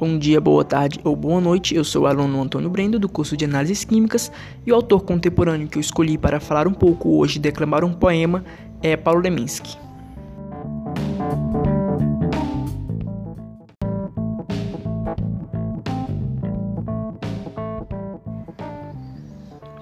[0.00, 1.74] Bom dia, boa tarde ou boa noite.
[1.74, 4.30] Eu sou o aluno Antônio Brendo do curso de Análises Químicas
[4.64, 7.92] e o autor contemporâneo que eu escolhi para falar um pouco hoje e declamar um
[7.92, 8.44] poema
[8.80, 9.76] é Paulo Leminski.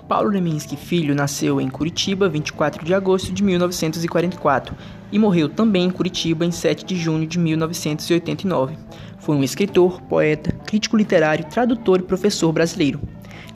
[0.09, 4.75] Paulo Leminski Filho nasceu em Curitiba 24 de agosto de 1944
[5.13, 8.79] e morreu também em Curitiba em 7 de junho de 1989.
[9.27, 13.01] Foi um escritor, poeta, crítico literário, tradutor e professor brasileiro.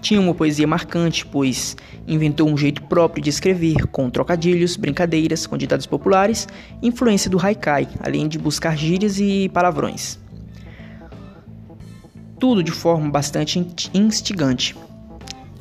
[0.00, 1.76] Tinha uma poesia marcante, pois
[2.08, 6.48] inventou um jeito próprio de escrever, com trocadilhos, brincadeiras, com ditados populares,
[6.82, 10.18] influência do haikai, além de buscar gírias e palavrões.
[12.40, 14.76] Tudo de forma bastante instigante.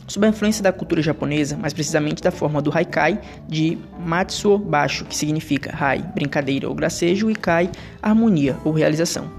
[0.07, 5.05] Sob a influência da cultura japonesa, mais precisamente da forma do haikai de Matsuo Basho,
[5.05, 7.69] que significa hai, brincadeira ou gracejo, e kai,
[8.01, 9.38] harmonia ou realização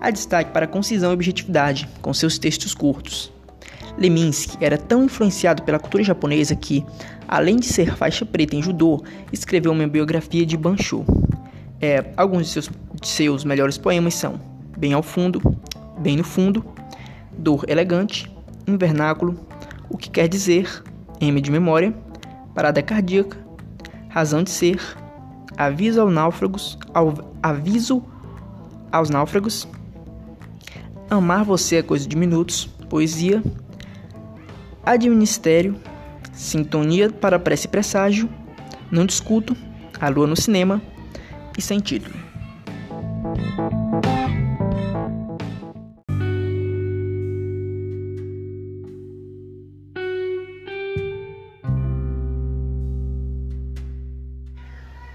[0.00, 3.32] há destaque para concisão e objetividade, com seus textos curtos.
[3.98, 6.84] Leminski era tão influenciado pela cultura japonesa que,
[7.26, 11.04] além de ser faixa preta em judô, escreveu uma biografia de Bansho.
[11.80, 14.40] É, alguns de seus, de seus melhores poemas são
[14.76, 15.40] Bem ao Fundo,
[15.98, 16.64] Bem no Fundo,
[17.36, 18.32] Dor Elegante,
[18.66, 19.38] Invernáculo,
[19.90, 20.82] O que Quer Dizer,
[21.20, 21.92] M de Memória,
[22.54, 23.36] Parada Cardíaca,
[24.08, 24.80] Razão de Ser,
[25.56, 28.04] Aviso aos Náufragos, ao, Aviso
[28.92, 29.66] aos Náufragos,
[31.10, 33.42] Amar Você é Coisa de Minutos, Poesia,
[34.84, 35.74] Administério,
[36.34, 38.28] Sintonia para Prece e Presságio,
[38.90, 39.56] Não Discuto,
[39.98, 40.82] A Lua no Cinema
[41.56, 42.14] e Sem Título.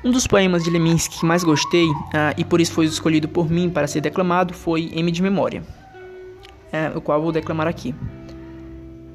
[0.03, 3.49] Um dos poemas de Leminski que mais gostei, ah, e por isso foi escolhido por
[3.49, 5.63] mim para ser declamado, foi M de Memória
[6.73, 7.93] é, o qual vou declamar aqui.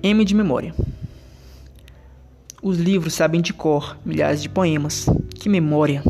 [0.01, 0.73] M de memória.
[2.63, 5.07] Os livros sabem de cor milhares de poemas.
[5.35, 6.03] Que memória!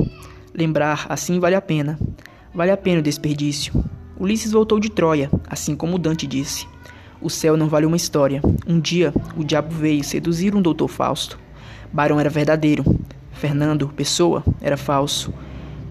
[0.55, 1.99] Lembrar assim vale a pena.
[2.55, 3.73] Vale a pena o desperdício.
[4.19, 6.67] Ulisses voltou de Troia, assim como Dante disse.
[7.21, 8.43] O céu não vale uma história.
[8.67, 11.39] Um dia, o diabo veio seduzir um doutor Fausto.
[11.91, 12.85] Barão era verdadeiro.
[13.33, 15.33] Fernando, pessoa, era falso.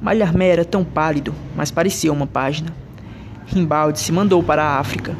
[0.01, 2.73] Malharmé era tão pálido, mas parecia uma página.
[3.47, 5.15] Rimbaldi se mandou para a África.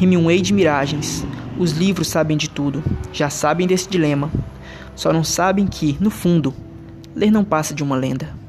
[0.00, 1.26] Hemingway de Miragens.
[1.58, 4.30] Os livros sabem de tudo, já sabem desse dilema.
[4.96, 6.54] Só não sabem que, no fundo,
[7.14, 8.39] ler não passa de uma lenda.